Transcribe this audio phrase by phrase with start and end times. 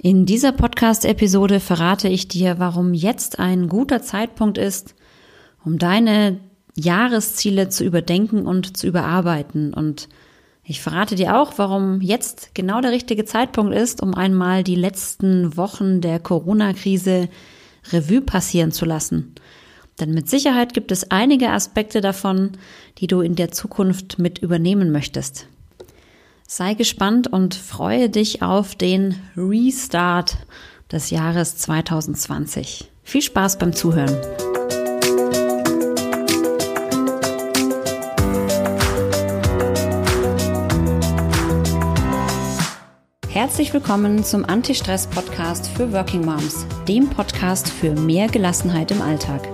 [0.00, 4.94] In dieser Podcast-Episode verrate ich dir, warum jetzt ein guter Zeitpunkt ist,
[5.64, 6.38] um deine
[6.76, 9.74] Jahresziele zu überdenken und zu überarbeiten.
[9.74, 10.08] Und
[10.62, 15.56] ich verrate dir auch, warum jetzt genau der richtige Zeitpunkt ist, um einmal die letzten
[15.56, 17.28] Wochen der Corona-Krise
[17.90, 19.34] Revue passieren zu lassen.
[19.98, 22.52] Denn mit Sicherheit gibt es einige Aspekte davon,
[22.98, 25.48] die du in der Zukunft mit übernehmen möchtest.
[26.50, 30.38] Sei gespannt und freue dich auf den Restart
[30.90, 32.90] des Jahres 2020.
[33.02, 34.16] Viel Spaß beim Zuhören.
[43.28, 49.46] Herzlich willkommen zum Anti-Stress-Podcast für Working Moms, dem Podcast für mehr Gelassenheit im Alltag.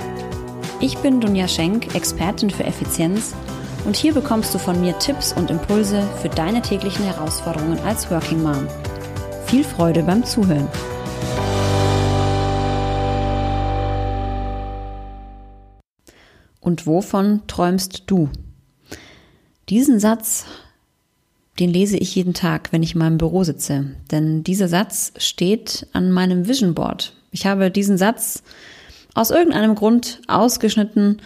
[0.78, 3.34] Ich bin Dunja Schenk, Expertin für Effizienz
[3.84, 8.42] und hier bekommst du von mir Tipps und Impulse für deine täglichen Herausforderungen als Working
[8.42, 8.66] Mom.
[9.46, 10.68] Viel Freude beim Zuhören.
[16.60, 18.30] Und wovon träumst du?
[19.68, 20.46] Diesen Satz,
[21.60, 23.94] den lese ich jeden Tag, wenn ich in meinem Büro sitze.
[24.10, 27.14] Denn dieser Satz steht an meinem Vision Board.
[27.30, 28.42] Ich habe diesen Satz
[29.14, 31.20] aus irgendeinem Grund ausgeschnitten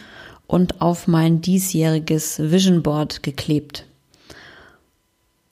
[0.49, 3.87] und auf mein diesjähriges Vision Board geklebt.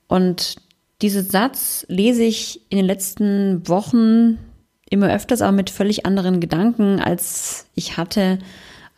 [0.08, 0.56] Und
[1.02, 4.38] diesen Satz lese ich in den letzten Wochen
[4.88, 8.38] immer öfters, aber mit völlig anderen Gedanken, als ich hatte,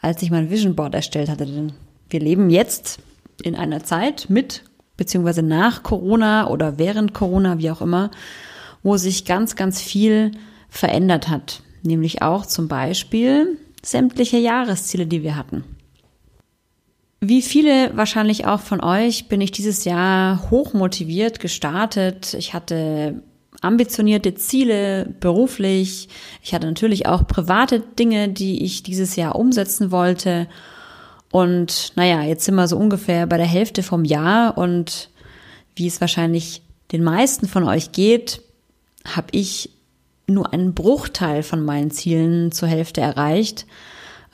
[0.00, 1.46] als ich mein Vision Board erstellt hatte.
[1.46, 1.72] Denn
[2.08, 3.00] wir leben jetzt
[3.42, 4.62] in einer Zeit mit
[4.96, 8.10] beziehungsweise nach Corona oder während Corona, wie auch immer,
[8.84, 10.32] wo sich ganz, ganz viel
[10.68, 11.62] verändert hat.
[11.82, 15.64] Nämlich auch zum Beispiel sämtliche Jahresziele, die wir hatten.
[17.20, 22.34] Wie viele wahrscheinlich auch von euch bin ich dieses Jahr hochmotiviert gestartet.
[22.34, 23.22] Ich hatte
[23.60, 26.08] ambitionierte Ziele beruflich.
[26.42, 30.46] Ich hatte natürlich auch private Dinge, die ich dieses Jahr umsetzen wollte.
[31.32, 35.10] Und naja, jetzt sind wir so ungefähr bei der Hälfte vom Jahr und
[35.74, 36.62] wie es wahrscheinlich
[36.92, 38.42] den meisten von euch geht,
[39.04, 39.70] habe ich
[40.26, 43.66] nur einen Bruchteil von meinen Zielen zur Hälfte erreicht.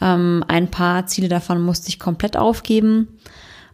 [0.00, 3.08] Ähm, ein paar Ziele davon musste ich komplett aufgeben.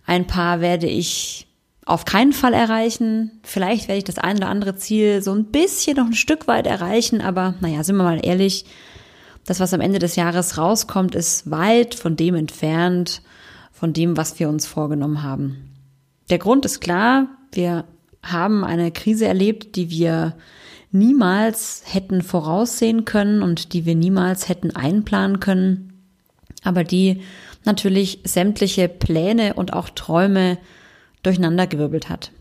[0.07, 1.47] Ein paar werde ich
[1.87, 3.41] auf keinen Fall erreichen.
[3.43, 6.67] Vielleicht werde ich das ein oder andere Ziel so ein bisschen noch ein Stück weit
[6.67, 8.65] erreichen, aber naja, sind wir mal ehrlich,
[9.45, 13.23] das, was am Ende des Jahres rauskommt, ist weit von dem entfernt,
[13.73, 15.71] von dem, was wir uns vorgenommen haben.
[16.29, 17.85] Der Grund ist klar, wir
[18.23, 20.37] haben eine Krise erlebt, die wir
[20.93, 25.90] niemals hätten voraussehen können und die wir niemals hätten einplanen können
[26.63, 27.23] aber die
[27.65, 30.59] natürlich sämtliche Pläne und auch Träume
[31.23, 32.33] durcheinandergewirbelt hat.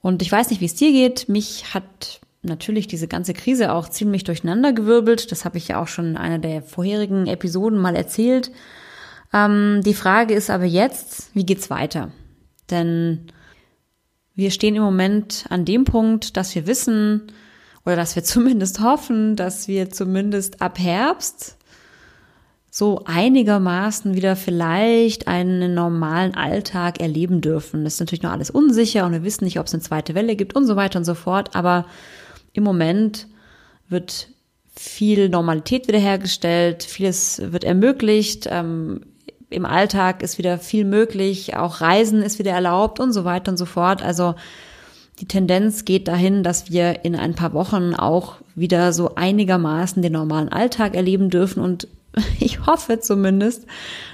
[0.00, 1.28] Und ich weiß nicht, wie es dir geht.
[1.28, 5.30] Mich hat natürlich diese ganze Krise auch ziemlich durcheinandergewirbelt.
[5.30, 8.50] Das habe ich ja auch schon in einer der vorherigen Episoden mal erzählt.
[9.32, 12.10] Ähm, die Frage ist aber jetzt, wie geht's weiter?
[12.70, 13.26] Denn
[14.34, 17.32] wir stehen im Moment an dem Punkt, dass wir wissen
[17.84, 21.58] oder dass wir zumindest hoffen, dass wir zumindest ab Herbst
[22.70, 27.82] so einigermaßen wieder vielleicht einen normalen Alltag erleben dürfen.
[27.82, 30.36] Das ist natürlich noch alles unsicher und wir wissen nicht, ob es eine zweite Welle
[30.36, 31.56] gibt und so weiter und so fort.
[31.56, 31.86] Aber
[32.52, 33.26] im Moment
[33.88, 34.28] wird
[34.76, 38.46] viel Normalität wiederhergestellt, vieles wird ermöglicht.
[38.48, 39.00] Ähm,
[39.50, 43.58] Im Alltag ist wieder viel möglich, auch Reisen ist wieder erlaubt und so weiter und
[43.58, 44.00] so fort.
[44.00, 44.36] Also
[45.18, 50.12] die Tendenz geht dahin, dass wir in ein paar Wochen auch wieder so einigermaßen den
[50.12, 51.88] normalen Alltag erleben dürfen und
[52.40, 53.66] ich hoffe zumindest,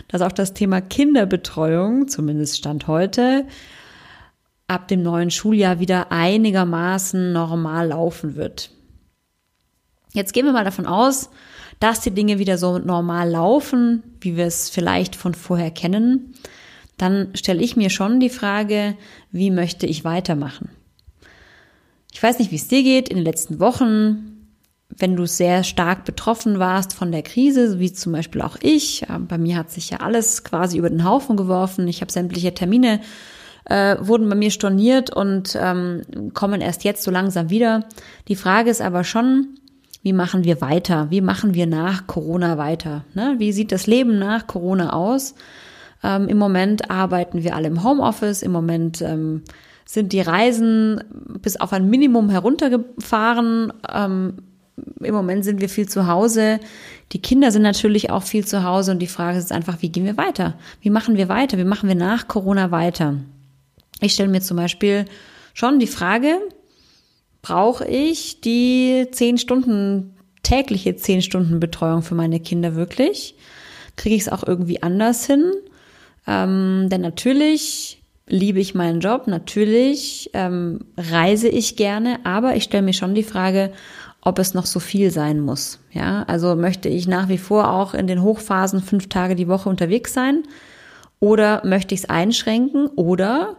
[0.08, 3.46] dass auch das Thema Kinderbetreuung, zumindest Stand heute,
[4.68, 8.70] ab dem neuen Schuljahr wieder einigermaßen normal laufen wird.
[10.12, 11.30] Jetzt gehen wir mal davon aus,
[11.78, 16.34] dass die Dinge wieder so normal laufen, wie wir es vielleicht von vorher kennen.
[16.96, 18.96] Dann stelle ich mir schon die Frage,
[19.30, 20.70] wie möchte ich weitermachen?
[22.12, 23.10] Ich weiß nicht, wie es dir geht.
[23.10, 24.35] In den letzten Wochen
[24.98, 29.38] wenn du sehr stark betroffen warst von der Krise, wie zum Beispiel auch ich, bei
[29.38, 31.86] mir hat sich ja alles quasi über den Haufen geworfen.
[31.88, 33.00] Ich habe sämtliche Termine
[33.66, 36.02] äh, wurden bei mir storniert und ähm,
[36.34, 37.84] kommen erst jetzt so langsam wieder.
[38.28, 39.58] Die Frage ist aber schon,
[40.02, 41.08] wie machen wir weiter?
[41.10, 43.04] Wie machen wir nach Corona weiter?
[43.14, 43.34] Ne?
[43.38, 45.34] Wie sieht das Leben nach Corona aus?
[46.04, 48.42] Ähm, Im Moment arbeiten wir alle im Homeoffice.
[48.42, 49.42] Im Moment ähm,
[49.84, 51.02] sind die Reisen
[51.42, 53.72] bis auf ein Minimum heruntergefahren.
[53.92, 54.34] Ähm,
[55.00, 56.60] im Moment sind wir viel zu Hause.
[57.12, 60.04] Die Kinder sind natürlich auch viel zu Hause und die Frage ist einfach, wie gehen
[60.04, 60.54] wir weiter?
[60.80, 61.58] Wie machen wir weiter?
[61.58, 63.16] Wie machen wir nach Corona weiter?
[64.00, 65.06] Ich stelle mir zum Beispiel
[65.54, 66.38] schon die Frage,
[67.42, 73.36] brauche ich die zehn Stunden, tägliche zehn Stunden Betreuung für meine Kinder wirklich?
[73.96, 75.52] Kriege ich es auch irgendwie anders hin?
[76.26, 82.82] Ähm, denn natürlich liebe ich meinen Job, natürlich ähm, reise ich gerne, aber ich stelle
[82.82, 83.72] mir schon die Frage,
[84.26, 85.78] ob es noch so viel sein muss.
[85.92, 89.68] Ja, also möchte ich nach wie vor auch in den Hochphasen fünf Tage die Woche
[89.68, 90.42] unterwegs sein
[91.20, 93.56] oder möchte ich es einschränken oder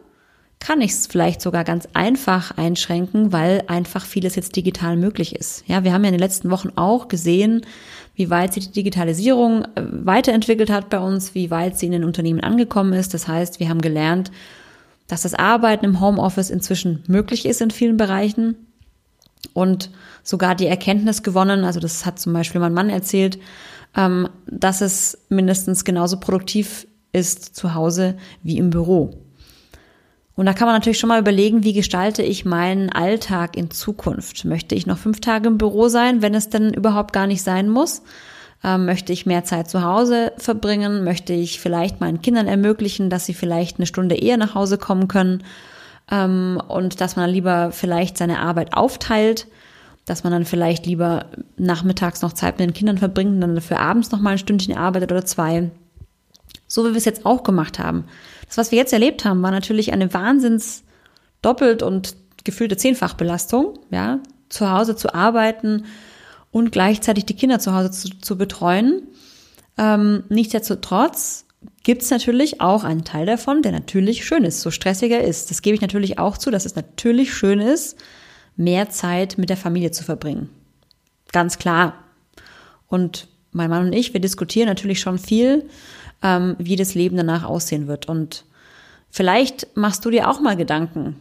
[0.60, 5.64] kann ich es vielleicht sogar ganz einfach einschränken, weil einfach vieles jetzt digital möglich ist.
[5.68, 7.66] Ja, wir haben ja in den letzten Wochen auch gesehen,
[8.16, 12.04] wie weit sich die Digitalisierung äh, weiterentwickelt hat bei uns, wie weit sie in den
[12.04, 13.14] Unternehmen angekommen ist.
[13.14, 14.32] Das heißt, wir haben gelernt,
[15.08, 18.67] dass das Arbeiten im Homeoffice inzwischen möglich ist in vielen Bereichen
[19.54, 19.92] und
[20.24, 23.40] sogar die Erkenntnis gewonnen, also das hat zum Beispiel mein Mann erzählt,
[23.96, 29.24] ähm, dass es mindestens genauso produktiv ist zu Hause wie im Büro.
[30.36, 34.46] Und da kann man natürlich schon mal überlegen, wie gestalte ich meinen Alltag in Zukunft?
[34.46, 37.70] Möchte ich noch fünf Tage im Büro sein, wenn es denn überhaupt gar nicht sein
[37.70, 38.04] muss?
[38.64, 41.04] Ähm, möchte ich mehr Zeit zu Hause verbringen?
[41.04, 45.08] Möchte ich vielleicht meinen Kindern ermöglichen, dass sie vielleicht eine Stunde eher nach Hause kommen
[45.08, 45.44] können?
[46.10, 49.48] Ähm, und dass man lieber vielleicht seine Arbeit aufteilt,
[50.06, 51.26] dass man dann vielleicht lieber
[51.58, 54.78] nachmittags noch Zeit mit den Kindern verbringt und dann dafür abends noch mal ein Stündchen
[54.78, 55.70] arbeitet oder zwei.
[56.68, 58.06] So wie wir es jetzt auch gemacht haben.
[58.48, 60.84] Das, was wir jetzt erlebt haben, war natürlich eine wahnsinns
[61.42, 62.16] doppelt und
[62.46, 65.86] gefühlte Zehnfachbelastung, ja, zu Hause zu arbeiten
[66.52, 69.04] und gleichzeitig die Kinder zu Hause zu, zu betreuen.
[69.78, 71.47] Ähm, nichtsdestotrotz
[71.84, 75.50] gibt es natürlich auch einen Teil davon, der natürlich schön ist, so stressiger ist.
[75.50, 77.98] Das gebe ich natürlich auch zu, dass es natürlich schön ist,
[78.56, 80.50] mehr Zeit mit der Familie zu verbringen.
[81.32, 82.04] Ganz klar.
[82.88, 85.68] Und mein Mann und ich, wir diskutieren natürlich schon viel
[86.24, 88.08] ähm, wie das Leben danach aussehen wird.
[88.08, 88.46] Und
[89.10, 91.16] vielleicht machst du dir auch mal Gedanken,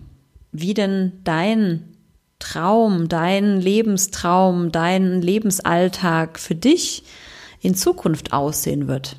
[0.52, 1.92] wie denn dein
[2.38, 7.02] Traum, dein Lebenstraum, dein Lebensalltag für dich
[7.60, 9.16] in Zukunft aussehen wird.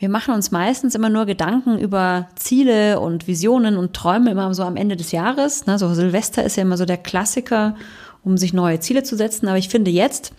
[0.00, 4.62] Wir machen uns meistens immer nur Gedanken über Ziele und Visionen und Träume immer so
[4.62, 5.66] am Ende des Jahres.
[5.66, 5.78] Ne?
[5.78, 7.76] So Silvester ist ja immer so der Klassiker,
[8.24, 9.46] um sich neue Ziele zu setzen.
[9.46, 10.32] Aber ich finde, jetzt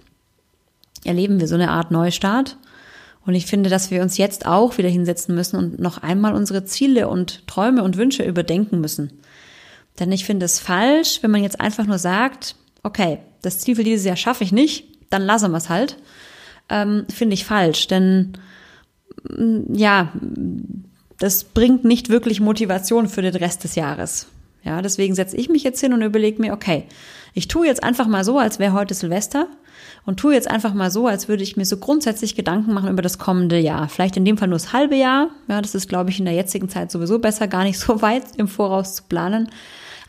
[1.03, 2.57] erleben wir so eine Art Neustart.
[3.23, 6.65] Und ich finde, dass wir uns jetzt auch wieder hinsetzen müssen und noch einmal unsere
[6.65, 9.13] Ziele und Träume und Wünsche überdenken müssen.
[9.99, 13.83] Denn ich finde es falsch, wenn man jetzt einfach nur sagt, okay, das Ziel für
[13.83, 15.97] dieses Jahr schaffe ich nicht, dann lassen wir es halt.
[16.67, 18.39] Ähm, finde ich falsch, denn
[19.73, 20.11] ja,
[21.19, 24.27] das bringt nicht wirklich Motivation für den Rest des Jahres.
[24.63, 26.85] Ja, deswegen setze ich mich jetzt hin und überlege mir, okay,
[27.33, 29.47] ich tue jetzt einfach mal so, als wäre heute Silvester
[30.05, 33.01] und tue jetzt einfach mal so, als würde ich mir so grundsätzlich Gedanken machen über
[33.01, 33.89] das kommende Jahr.
[33.89, 35.29] Vielleicht in dem Fall nur das halbe Jahr.
[35.47, 38.23] Ja, das ist, glaube ich, in der jetzigen Zeit sowieso besser, gar nicht so weit
[38.37, 39.49] im Voraus zu planen.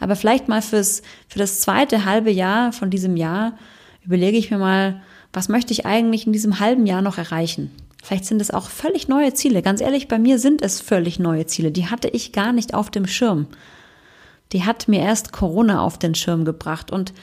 [0.01, 3.57] Aber vielleicht mal fürs, für das zweite halbe Jahr von diesem Jahr
[4.05, 5.01] überlege ich mir mal,
[5.33, 7.71] was möchte ich eigentlich in diesem halben Jahr noch erreichen?
[8.03, 9.63] Vielleicht sind es auch völlig neue Ziele.
[9.63, 11.71] Ganz ehrlich, bei mir sind es völlig neue Ziele.
[11.71, 13.47] Die hatte ich gar nicht auf dem Schirm.
[14.53, 16.91] Die hat mir erst Corona auf den Schirm gebracht.
[16.91, 17.15] Und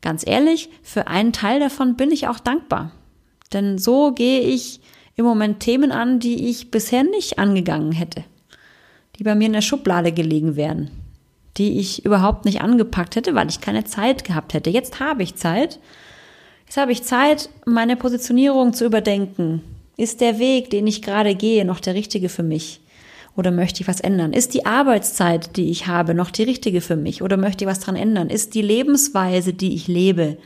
[0.00, 2.92] Ganz ehrlich, für einen Teil davon bin ich auch dankbar.
[3.52, 4.80] Denn so gehe ich
[5.16, 8.24] im Moment Themen an, die ich bisher nicht angegangen hätte,
[9.16, 10.90] die bei mir in der Schublade gelegen wären,
[11.56, 14.70] die ich überhaupt nicht angepackt hätte, weil ich keine Zeit gehabt hätte.
[14.70, 15.80] Jetzt habe ich Zeit.
[16.66, 19.62] Jetzt habe ich Zeit, meine Positionierung zu überdenken.
[19.98, 22.80] Ist der Weg, den ich gerade gehe, noch der richtige für mich?
[23.36, 24.32] Oder möchte ich was ändern?
[24.32, 27.20] Ist die Arbeitszeit, die ich habe, noch die richtige für mich?
[27.20, 28.30] Oder möchte ich was dran ändern?
[28.30, 30.38] Ist die Lebensweise, die ich lebe,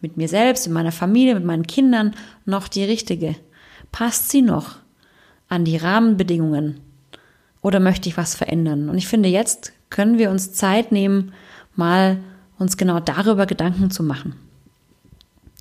[0.00, 3.34] mit mir selbst, mit meiner Familie, mit meinen Kindern, noch die richtige?
[3.90, 4.76] Passt sie noch
[5.48, 6.78] an die Rahmenbedingungen?
[7.62, 8.88] Oder möchte ich was verändern?
[8.88, 11.32] Und ich finde, jetzt können wir uns Zeit nehmen,
[11.74, 12.18] mal
[12.56, 14.36] uns genau darüber Gedanken zu machen.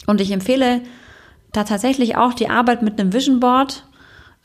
[0.06, 0.82] Und ich empfehle
[1.52, 3.84] da tatsächlich auch die Arbeit mit einem Vision Board.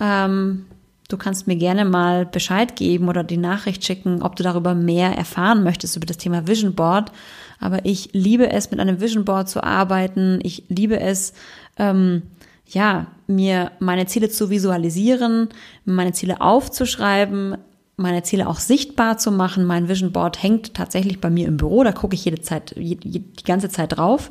[0.01, 0.67] Ähm,
[1.09, 5.17] Du kannst mir gerne mal Bescheid geben oder die Nachricht schicken, ob du darüber mehr
[5.17, 7.13] erfahren möchtest über das Thema Vision Board.
[7.61, 10.39] Aber ich liebe es, mit einem Vision Board zu arbeiten.
[10.43, 11.35] Ich liebe es,
[11.79, 12.23] ähm,
[12.67, 15.51] ja, mir meine Ziele zu visualisieren,
[15.85, 17.59] meine Ziele aufzuschreiben,
[17.97, 19.67] meine Ziele auch sichtbar zu machen.
[19.67, 21.85] Mein Vision Board hängt tatsächlich bei mir im Büro.
[21.85, 24.31] Da gucke ich jede Zeit, die ganze Zeit drauf.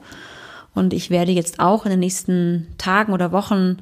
[0.74, 3.77] Und ich werde jetzt auch in den nächsten Tagen oder Wochen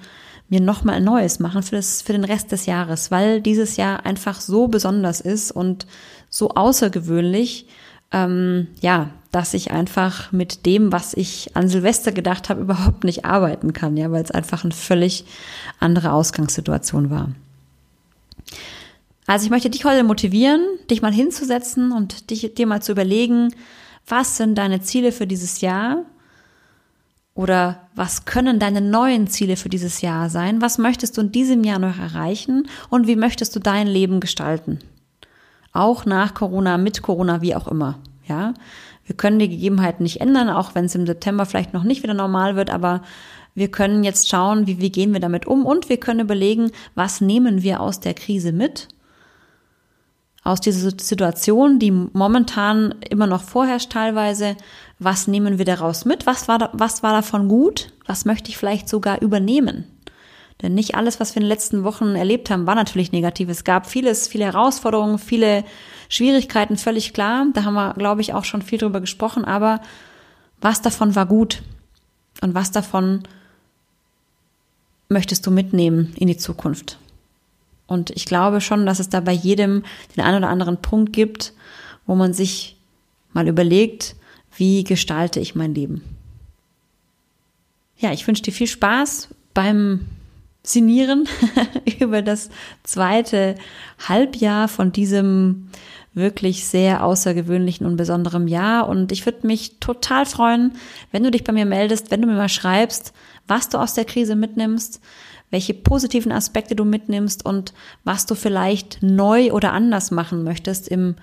[0.50, 4.06] mir nochmal ein neues machen für, das, für den Rest des Jahres, weil dieses Jahr
[4.06, 5.88] einfach so besonders ist und
[6.30, 7.68] so außergewöhnlich,
[8.12, 13.24] ähm, ja, dass ich einfach mit dem, was ich an Silvester gedacht habe, überhaupt nicht
[13.24, 15.26] arbeiten kann, ja, weil es einfach eine völlig
[15.80, 17.30] andere Ausgangssituation war.
[19.26, 23.54] Also ich möchte dich heute motivieren, dich mal hinzusetzen und dich, dir mal zu überlegen,
[24.08, 26.04] Was sind deine Ziele für dieses Jahr?
[27.34, 30.62] Oder was können deine neuen Ziele für dieses Jahr sein?
[30.62, 32.68] Was möchtest du in diesem Jahr noch erreichen?
[32.90, 34.80] Und wie möchtest du dein Leben gestalten?
[35.72, 38.00] Auch nach Corona, mit Corona, wie auch immer.
[38.28, 38.54] Ja,
[39.06, 42.14] wir können die Gegebenheiten nicht ändern, auch wenn es im September vielleicht noch nicht wieder
[42.14, 43.02] normal wird, aber
[43.56, 47.20] wir können jetzt schauen, wie, wie gehen wir damit um und wir können überlegen, was
[47.20, 48.88] nehmen wir aus der Krise mit?
[50.44, 54.56] Aus dieser Situation, die momentan immer noch vorherrscht teilweise,
[55.04, 56.28] was nehmen wir daraus mit?
[56.28, 57.92] Was war, da, was war davon gut?
[58.06, 59.86] Was möchte ich vielleicht sogar übernehmen?
[60.62, 63.50] Denn nicht alles, was wir in den letzten Wochen erlebt haben, war natürlich negativ.
[63.50, 65.64] Es gab vieles, viele Herausforderungen, viele
[66.08, 67.48] Schwierigkeiten, völlig klar.
[67.52, 69.44] Da haben wir, glaube ich, auch schon viel drüber gesprochen.
[69.44, 69.82] Aber
[70.62, 71.64] was davon war gut?
[72.42, 73.24] Und was davon
[75.10, 77.00] möchtest du mitnehmen in die Zukunft?
[77.88, 79.84] Und ich glaube schon, dass es da bei jedem
[80.16, 81.54] den einen oder anderen Punkt gibt,
[82.06, 82.78] wo man sich
[83.34, 84.16] mal überlegt,
[84.56, 86.02] wie gestalte ich mein Leben?
[87.98, 90.08] Ja, ich wünsche dir viel Spaß beim
[90.64, 91.28] Sinieren
[92.00, 92.50] über das
[92.84, 93.56] zweite
[94.08, 95.70] Halbjahr von diesem
[96.14, 98.90] wirklich sehr außergewöhnlichen und besonderen Jahr.
[98.90, 100.74] Und ich würde mich total freuen,
[101.12, 103.14] wenn du dich bei mir meldest, wenn du mir mal schreibst,
[103.48, 105.00] was du aus der Krise mitnimmst,
[105.52, 111.16] welche positiven Aspekte du mitnimmst und was du vielleicht neu oder anders machen möchtest im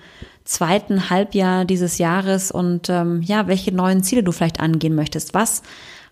[0.49, 5.35] zweiten Halbjahr dieses Jahres und ähm, ja, welche neuen Ziele du vielleicht angehen möchtest.
[5.35, 5.61] Was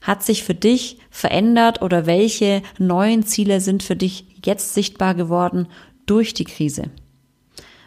[0.02, 5.68] hat sich für dich verändert oder welche neuen Ziele sind für dich jetzt sichtbar geworden
[6.06, 6.92] durch die Krise?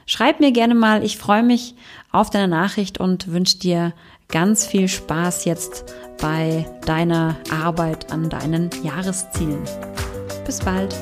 [0.07, 1.77] Schreib mir gerne mal, ich freue mich
[2.11, 3.95] auf deine Nachricht und wünsche dir
[4.27, 9.63] ganz viel Spaß jetzt bei deiner Arbeit an deinen Jahreszielen.
[10.45, 10.97] Bis bald.